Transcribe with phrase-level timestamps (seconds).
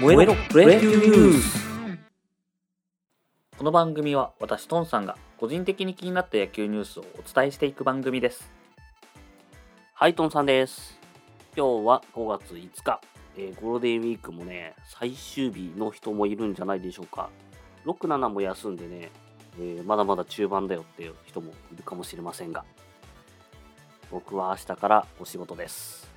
[0.00, 1.64] 燃えろプロ野球ニュース
[3.56, 8.50] この番組は私トンさんが個人的に気になった野球ニュースをお伝えしていく番組です
[9.94, 10.98] はい、トンさんです。
[11.56, 13.00] 今日は5月5日、
[13.36, 17.30] えーゴールデンウィークもね、最終日の人もいるんじゃないでしょうか。
[17.86, 19.12] 6、7も休んでね、
[19.60, 22.64] えーまだまだ中盤だよっていう人もいるかもしれませんが、
[24.10, 26.10] 僕は明日からお仕事です。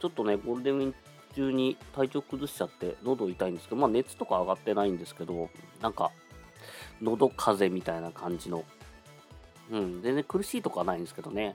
[0.00, 5.50] ちょっとね、ゴールデンウィーク中に体調崩しちゃって、喉痛いんですけど、まあ熱とか上がってないんですけど、
[5.80, 6.10] なんか、
[7.00, 8.64] 喉風邪みたいな感じの、
[9.70, 11.54] うん、全然苦しいとかはないんですけどね、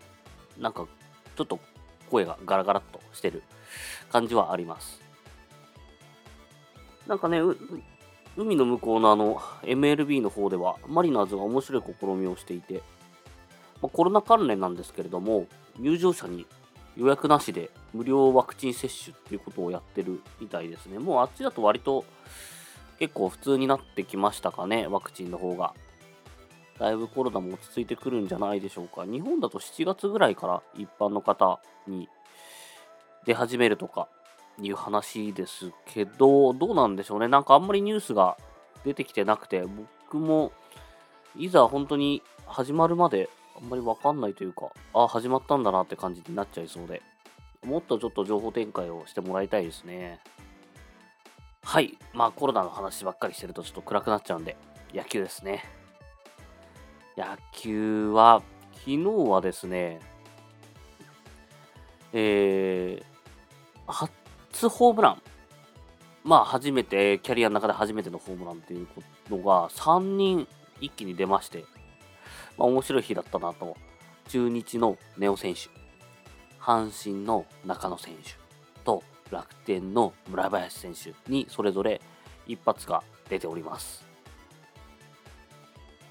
[0.57, 0.85] なんか
[1.35, 1.59] ちょっと
[2.09, 3.43] 声がガラガラっとしてる
[4.11, 5.01] 感じはあります。
[7.07, 7.39] なんかね、
[8.35, 12.83] 海の向こうのあの MLB の方ではマリナーズが面白い試みをしていて、
[13.81, 15.47] まあ、コロナ関連なんですけれども、
[15.79, 16.45] 入場者に
[16.97, 20.97] 予約なしで無料ワクチン接種っていうことをやってるみたいですね。
[20.97, 22.03] もうあっちだと割と
[22.97, 25.73] 結構普通になってきましたかね、ワクチンの方が。
[26.79, 29.05] だいぶコロナも落ち着いてくるんじゃないでしょうか。
[29.05, 32.09] 日本だと7月ぐらいから一般の方に
[33.25, 34.07] 出始めるとか
[34.59, 37.27] いう話ですけど、どうなんでしょうね。
[37.27, 38.37] なんかあんまりニュースが
[38.83, 39.63] 出てきてなくて、
[40.03, 40.51] 僕も
[41.35, 47.01] いざ本当に始まるまであんまりわかんないというか、あ、始まったんだなって感じになっちゃいそうで、
[47.65, 50.19] もっとちょっと情報展開をしてもらいたいですね。
[51.63, 51.97] はい。
[52.13, 54.57] まあコロナの話ばっかりしてるとちょっと暗くなっちゃうんで、
[54.93, 55.63] 野球ですね。
[57.17, 59.99] 野球は、昨日はですね、
[62.13, 65.21] えー、初ホームラン。
[66.23, 68.87] まあ、初めて、キャリアの中で初めてのホームランっていう
[69.29, 70.47] のが、3人
[70.81, 71.63] 一気に出まして、
[72.57, 73.75] まあ、面白い日だったなと。
[74.29, 75.69] 中日の根尾選手、
[76.59, 78.33] 阪神の中野選手
[78.83, 82.01] と楽天の村林選手にそれぞれ
[82.45, 84.05] 一発が出ております。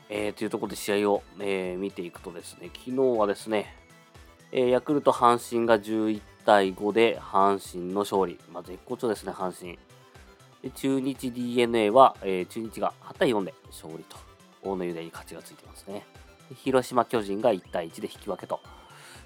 [0.09, 3.75] えー、というところで試合を、えー見ていくとですね、昨日はですね、
[4.53, 8.39] えーヤクルト、阪神が11対5で阪神の勝利。
[8.53, 9.79] まあ、絶好調ですね、阪神。
[10.63, 14.17] で中日 d n a は、えー中日が8対4で勝利と、
[14.63, 16.07] 大野雄大に勝ちがついてますね。
[16.55, 18.61] 広島、巨人が1対1で引き分けと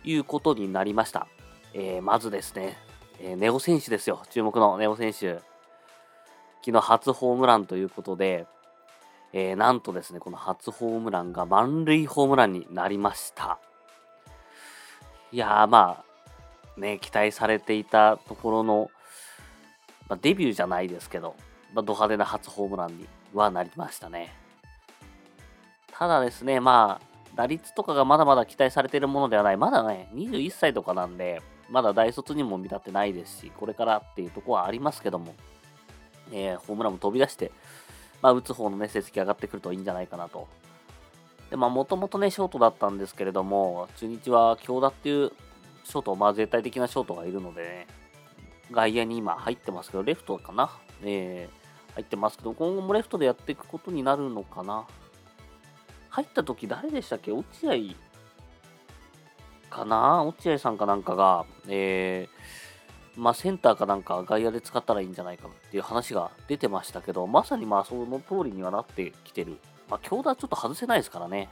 [0.05, 1.27] いうことになりました。
[1.75, 2.79] えーまずですね、
[3.21, 5.41] えーネオ選手ですよ、注目のネオ選手。
[6.65, 8.47] 昨日初ホームランということで、
[9.33, 13.59] えーなんとですね、この初ホームランが満塁ホームランになりました。
[15.33, 16.03] いやー、ま
[16.77, 18.91] あ、ね、期待されていたところの、
[20.09, 21.37] まあ、デビューじゃないですけど、
[21.73, 24.35] まあ、ド派手な初ホームランにはなりましたね。
[25.93, 27.09] ただですね、まあ、
[27.41, 29.56] 打率とかがまだまだ期待されているものではない。
[29.56, 31.41] まだね、21歳とかなんで、
[31.71, 35.34] まだ大卒にも見立てないですし、これからっていうところはありますけども、
[36.33, 37.51] えーホームランも飛び出して、
[38.21, 40.49] まあ、打つ方のね、成績上がってくるといいんじゃないかなと。
[41.49, 45.33] で、まあ、もともとね、ショートだったんですけれども、中日は京田っていう
[45.84, 47.87] ショート、まあ、絶対的なショートがいるのでね、
[48.71, 50.71] 外野に今入ってますけど、レフトかな？
[51.03, 51.61] えー
[51.95, 54.87] 入ってますけど、今後もレフトでやっていくことになるのかな？
[56.10, 57.32] 入った時誰でしたっけ？
[57.32, 57.72] 落合
[59.71, 60.25] かな？
[60.25, 69.59] 落合さんかなんかが、えーまあ、センターかなんか外野で使ったらいいんじゃないかっていう話が出てましたけど、まさにまあその通りにはなってきてる。
[69.88, 71.48] まあ、強打はちょっと外せないですからね。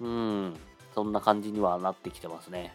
[0.00, 0.54] うん、
[0.94, 2.74] そんな感じにはなってきてますね。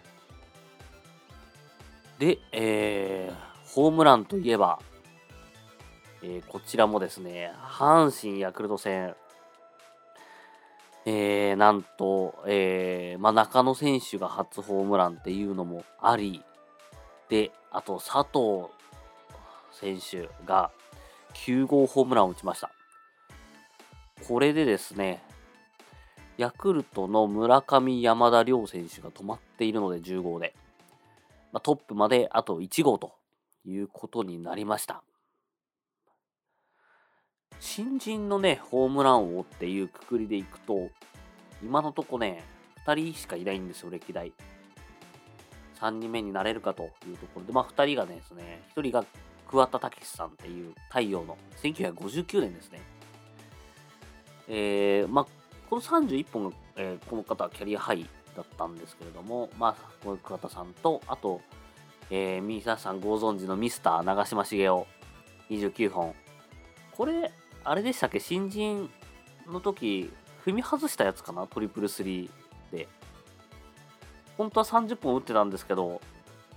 [2.20, 4.80] で、えー、ホームランといえば、
[6.22, 9.16] えーこちらもですね、阪神ヤクルト戦、
[11.06, 16.44] えー、なんと、えーまあ、中野選手が初ホームランっていうのもあり、
[17.30, 18.70] で、あと佐藤
[19.72, 20.72] 選手が
[21.34, 22.72] 9号ホームランを打ちました。
[24.28, 25.24] これでですね、
[26.38, 30.54] ヤクルトの村上山田亮選手が止まっているので10号で、
[31.52, 33.14] まあ、トップまであと1号と
[33.66, 35.04] いうことになりました。
[37.62, 40.90] 新人のね、ホームラン王っていうくくりでいくと、
[41.64, 42.44] 今のとこね、
[42.88, 44.34] 2人しかいないんですよ、歴代。
[45.80, 49.06] 3人目になれるかというところで、まあ2人がねですね、1人が
[49.48, 52.82] 桑田武さんっていう太陽の1959年ですね。
[54.48, 55.26] えー、まあ、
[55.70, 61.42] この31本が、えーこの方はキャリアハイだったんですけれども、まあ、この桑田さんと、あと、
[62.10, 64.86] えー、皆さんご存知のミスター長嶋茂雄、
[65.52, 66.16] 29本。
[66.98, 67.32] これ、
[67.64, 68.20] あれでしたっけ？
[68.20, 68.90] 新人
[69.48, 70.12] の時、
[70.46, 71.46] 踏み外したやつかな？
[71.48, 72.88] トリプルスリーで。
[74.38, 76.02] 本当は30本打ってたんですけど、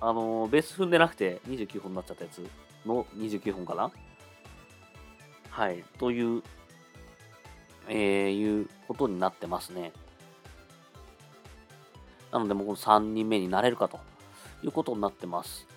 [0.01, 2.47] あのーベース踏んでなくて29本になっちゃったやつ。
[2.87, 3.91] の29本かな？
[5.51, 6.43] はい、という、
[7.89, 9.93] えー、いうことになってますね。
[12.33, 14.00] なので、もう3人目になれるかと
[14.62, 15.69] いうことになってます。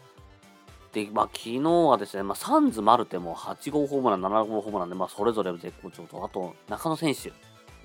[0.94, 7.32] で、まあ、昨日はですね、まあ、サンズ、マルテも8号ホームラン、7号ホームランで、まあ、それぞれ絶好調と、あと、中野選手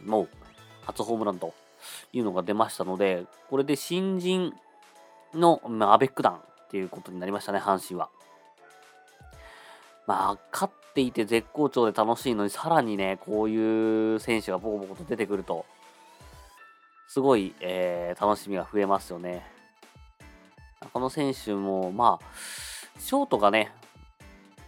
[0.04, 0.28] も
[0.86, 1.54] 初ホームランと
[2.12, 4.52] いうのが出ましたので、これで新人
[5.34, 8.08] の、まあ、アベック団っていうことになりましたね、阪神は。
[10.06, 15.64] まあ、勝っていて絶好調で楽しいのに、さらにね、こういう選手がボコボコと出てくると、
[17.08, 19.46] すごい、えー、楽しみが増えますよね。
[20.92, 22.24] この選手も、まあ、
[22.98, 23.72] ショートがね、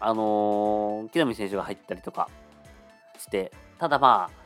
[0.01, 2.29] あのー、木浪選手が入ったりとか
[3.19, 4.45] して、ただまあ、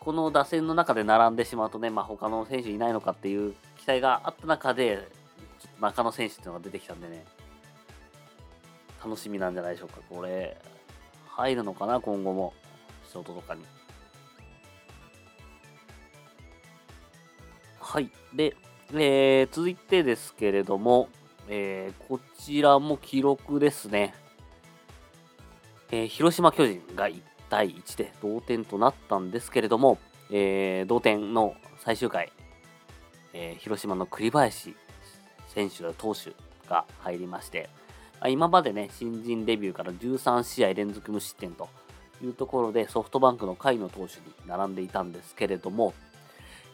[0.00, 5.08] この打線の中で並んでしまうとね、まあ、他の選手いないのかっていう期待があった中で、
[5.80, 7.24] 中野選手っていうのが出てきたんでね、
[9.04, 10.00] 楽しみなんじゃないでしょうか。
[10.08, 10.56] これ、
[11.26, 12.52] 入るのかな、今後も、
[13.10, 13.64] ショートとかに。
[17.80, 18.10] はい。
[18.34, 18.56] で、
[18.92, 21.08] えー、続いてですけれども、
[21.48, 24.14] えー、こちらも記録ですね。
[25.90, 29.98] えー、広島巨人が1対1で同点となったんですけれども、
[30.30, 32.30] えー、同点の最終回、
[33.32, 34.76] えー、広島の栗林
[35.54, 36.32] 選手投手
[36.68, 37.70] が入りまして、
[38.26, 41.68] 今までね、新人デビューから13試合連続無失点と
[42.22, 45.94] いうところでソフトバンクの甲斐の投手に並んでいたんですけれども、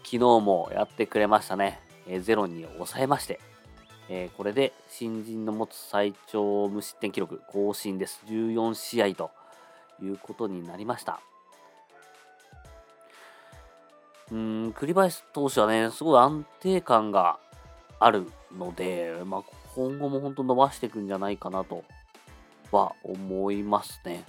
[0.03, 1.81] 昨日もやってくれましたね。
[2.07, 3.41] えー、ゼロに抑えまして、
[4.09, 8.23] えー、これで新人の持つ最長無失点記録更新です。
[8.27, 9.31] 14試合と
[10.03, 11.21] いうことになりました。
[14.31, 17.39] うん、栗林投手はね、すごい安定感が
[17.99, 19.43] あるので、まあ、
[19.75, 21.85] 今後も本当伸ばしていくんじゃないかなと
[22.73, 24.25] は思いますね。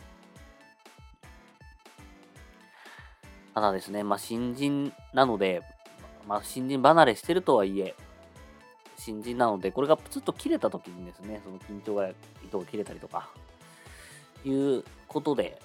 [3.53, 5.61] ただですね、まあ、新人なので、
[6.27, 7.95] まあ、新人離れしてるとはいえ、
[8.97, 12.09] 新人なので、これがプツッと切れた時にですね、その緊張が
[12.43, 13.29] 糸が切れたりとか、
[14.43, 15.61] いうことで、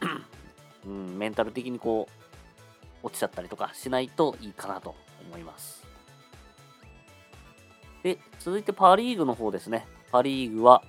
[0.86, 4.94] うん、メンタル的にこう、落ちちゃったりとかしないといいかなと
[5.28, 5.86] 思います。
[8.02, 9.86] で、続いてパ・リーグの方ですね。
[10.10, 10.82] パ・リーグは、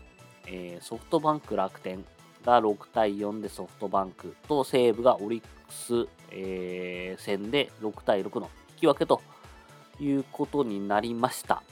[0.47, 2.03] えー、ソフトバンク楽天
[2.43, 9.21] が6対4でソフトバンクと西武がオリックス、えー、戦で6対6の引き分けと
[10.03, 11.63] いうことになりました。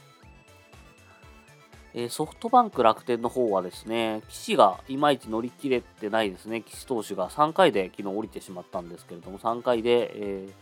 [1.94, 6.62] え、ソフトバンク楽天の方はですね、岸がいまいち乗り切れてないですね。
[6.62, 10.52] 岸投手が3回で昨日降りてしまったんですけれども、3回で、えー、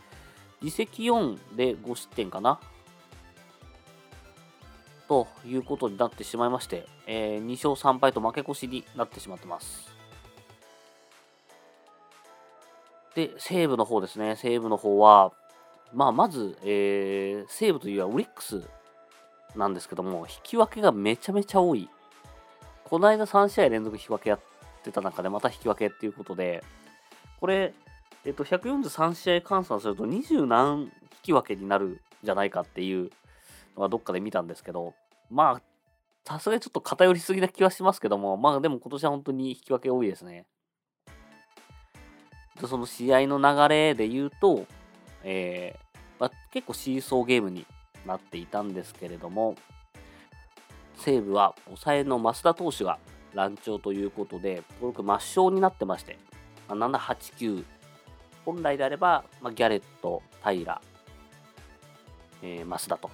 [0.61, 2.59] 自責4で5失点かな
[5.07, 9.89] ということになってしまいまして、えー、2勝3敗と負け越しになってしまってます。
[13.15, 14.35] で、西武の方ですね。
[14.35, 15.31] 西武の方は、
[15.93, 18.61] まあ、まず、えー、西武というよりはオリックス
[19.55, 21.89] なんですけども、引き分けがめちゃめちゃ多い。
[22.85, 24.39] この間3試合連続引き分けやっ
[24.83, 26.63] てた中で、また引き分けっていうことで、
[27.39, 27.73] これ、
[28.25, 30.91] えっと、143試合換算すると20何引
[31.23, 33.09] き分けになるんじゃないかっていう
[33.75, 34.93] のはどっかで見たんですけど、
[35.29, 35.61] まあ、
[36.23, 40.45] さすがにちょっと偏りすぎな気はしますけども、まあでも今年は本当に引き分け多いですね。
[42.67, 44.65] その試合の流れで言うと、
[45.23, 47.65] えーまあ、結構シーソーゲームに
[48.05, 49.55] なっていたんですけれども、
[50.95, 52.99] 西武は抑えの増田投手が
[53.33, 56.19] 乱調ということで、登録抹消になってまして、
[56.69, 57.65] まあ、7、8、9、
[58.45, 60.81] 本来であれば、まあ、ギャレット、平、
[62.43, 63.09] えー、増田と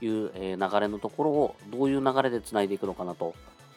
[0.00, 3.34] いう、えー、流れのところをどういう流れでつないでいくのかなと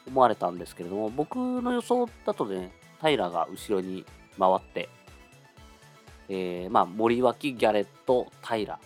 [0.08, 4.06] 思われたんですけれども、僕の予想だとね、平が後ろに
[4.40, 4.88] 回って、
[6.34, 8.80] えー、まあ、森脇、ギャレット、平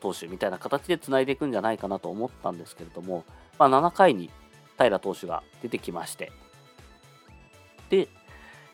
[0.00, 3.24] 投手みたいな形でつないでいくんじゃないかなと思ったんですけれども、
[3.58, 4.30] まあ、7回に
[4.78, 6.30] 平投手が出てきまして、
[7.90, 8.06] で、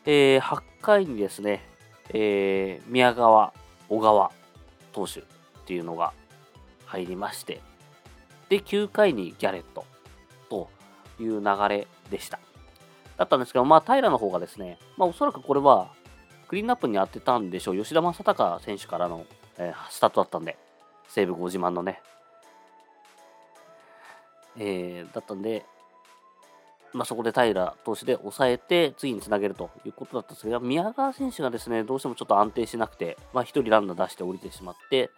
[0.05, 1.67] えー、8回にですね、
[2.13, 3.51] えー、宮川、
[3.89, 4.31] 小川
[4.91, 5.23] 投手っ
[5.65, 6.13] ていうのが
[6.85, 7.61] 入りまして、
[8.49, 9.85] で、9回にギャレット
[10.51, 10.69] と
[11.19, 12.39] いう流れでした。
[13.17, 15.97] だったんですけど、まあ、平の方がですね、まあ、おそらくこれは
[16.49, 17.77] クリーンアップに当てたんでしょう。
[17.77, 19.23] 吉田正尚選手からの、
[19.59, 20.57] えー、スタートだったんで、
[21.07, 22.01] 西武ご自慢のね。
[24.57, 25.63] えー、だったんで、
[26.91, 35.11] まあ、そこで平投手で抑えて、次につなげるということだったんですけど、宮川選手がですね、どうしてもちょっと安定しなくて、まあ、1人ランナー出して降りてしまって、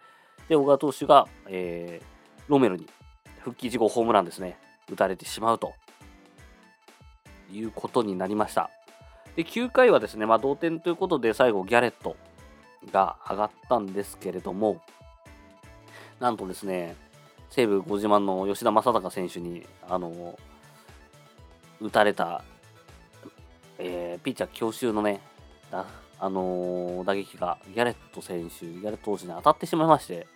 [0.50, 2.86] で、小川投手が、えー、ロメルに
[3.40, 4.58] 復帰事後ホームランですね、
[4.90, 5.72] 打たれてしまうと
[7.50, 8.68] いうことになりました。
[9.36, 12.16] で、9回はですね、まあ、同点ということで、最後、ギャレット
[12.90, 14.82] が上がったんですけれども、
[16.20, 16.96] なんとですね、
[17.50, 20.38] 西武ご自慢の吉田正尚選手に、あの、
[21.80, 22.44] 打たれた、
[23.78, 25.20] えー、ピッチャー強襲のね、
[25.70, 30.26] あのー、打撃がギャレット選手、ギャレット投手に当たってしまいまして、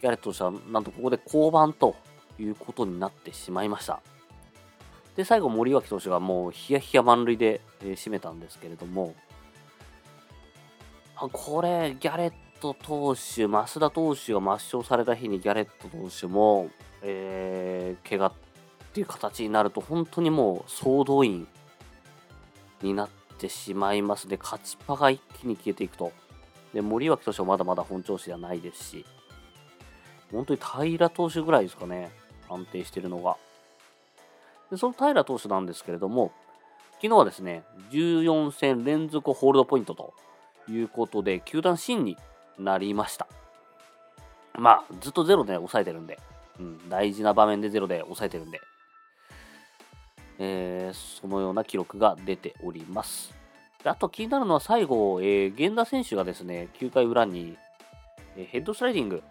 [0.00, 1.94] ギャレット投手はなんとここで降板と
[2.38, 4.02] いうことになってしまいました。
[5.16, 9.14] で、最後、森脇投手がもうヒヤヒヤ満塁で、えー、締めたんですけれども
[11.16, 16.70] あ、これ、ギャレット投手、増田投手が抹消された日にギャレット投手も、
[17.02, 18.32] えー、怪我っ
[18.92, 21.46] ていう形になると、本当にもう総動員
[22.82, 26.12] になってしまいますで、勝ちパが一気に消えていくと。
[26.72, 29.06] で、森脇投手はまだまだ本調子ではないですし、
[30.32, 32.10] 本当に平投手ぐらいですかね、
[32.48, 33.36] 安定してるのが。
[34.70, 36.32] でその平投手なんですけれども、
[36.94, 40.14] 昨日はですね、14戦連続ホールドポイントと
[40.68, 42.16] いうことで、球団新に
[42.58, 43.26] なりました。
[44.56, 46.18] まあ、ずっとゼロで抑えてるんで、
[46.58, 48.60] うん、大事な場面でゼロで抑えてるんで、
[50.38, 53.34] えー、そのような記録が出ております。
[53.84, 57.56] あと気になるのは最後、えー、源田選手がですね、9回裏に、
[58.36, 59.22] えー、ヘッドスライディング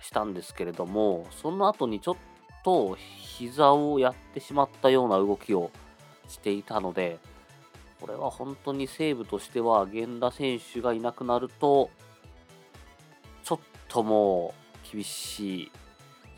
[0.00, 2.16] したんですけれども、その後にちょっ
[2.64, 5.70] と膝をやってしまったような動きを
[6.28, 7.18] していたので、
[8.00, 11.90] これは本当に西武としては源田選手がいなくなると、
[13.42, 14.54] ちょっとも
[14.92, 15.72] う厳しい。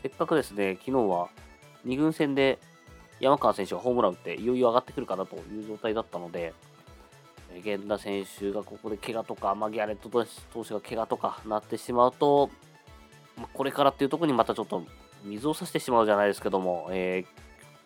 [0.01, 1.29] せっかくですね、昨日は
[1.85, 2.59] 2軍戦で
[3.19, 6.53] 山川選手がホームラン打っていよいよ上がってくるかなという状態だったので、
[7.63, 12.49] 源田選手がここで怪我とか、まあ、ギャレット投手が怪我とかなってしまうと、
[13.53, 14.83] これからっていうところにまたちょっと
[15.23, 17.25] 水を差してしまうじゃないですけども、え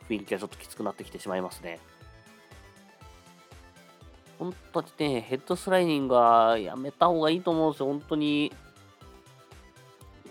[0.10, 1.80] ー、雰囲気がちょっときつくなってきてしまいますね。
[4.38, 7.86] 本当にね、ヘッドスライディングはやめた方がいいと思うんですよ。
[7.88, 8.54] 本当に、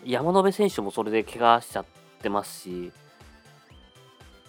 [0.04, 1.84] 山野辺選手もそれで怪我しちゃっ
[2.20, 2.92] てますし、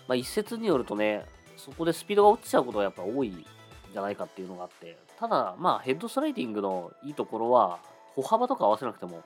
[0.07, 3.45] まあ、一説によるとね、そこでスピードが落ちちゃうことがやっぱ多いん
[3.91, 7.79] じゃないかっていうのがあって、ただ、まあ、ヘッドスライディングのいいところは、
[8.13, 9.23] 歩幅とか合わせなくても、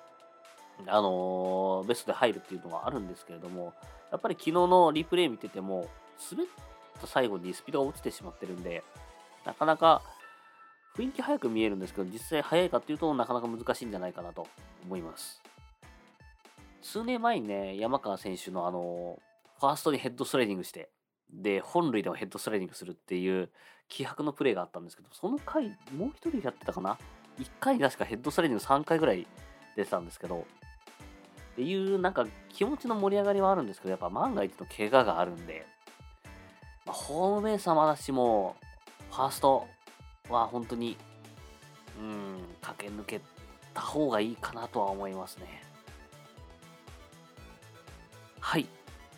[0.87, 3.73] あの、ベストで入るっていうのがあるんですけれども、
[4.11, 5.87] やっぱり昨日のリプレイ見てても、
[6.31, 6.47] 滑っ
[6.99, 8.83] た最後にスピードが落ちてしまってるんで、
[9.45, 10.01] なかなか
[10.95, 14.47] 雰囲気速く見えるんですけど、実際速いかっていうとなかなか難しいんじゃないかなと
[14.83, 15.41] 思います。
[16.81, 19.19] 数年前にね、山川選手のあの、
[19.59, 20.89] ファーストにヘッドスライディングして、
[21.31, 23.49] で、本塁でもヘッドスライディングするっていう
[23.87, 26.97] 気迫のプレーがあったんですけど、その回、もう一人やってたかな
[27.37, 29.27] ?1 回に確かヘッドスライディング3回ぐらい
[29.75, 30.45] 出てたんですけど、
[31.59, 35.65] っていうなんか気持ちの盛り上がりはあるんですけど、やっぱ万が一の怪我があるんで、
[36.85, 38.55] まあ、ホームベースはまだしも、
[39.11, 39.67] ファースト
[40.29, 40.95] は本当に、
[41.99, 43.21] うん、駆け抜け
[43.73, 45.61] た方がいいかなとは思いますね。
[48.39, 48.65] はい。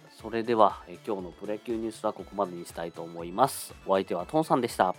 [0.09, 3.75] それでは、え今日のプロ野球ニュースはここまでにしたいと思います。
[3.85, 4.95] お相手はトンさんでした。